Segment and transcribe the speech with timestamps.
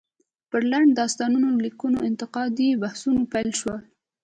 [0.49, 1.31] پر لنډ داستان
[1.65, 3.81] ليکلو انتقادي بحثونه پيل شول.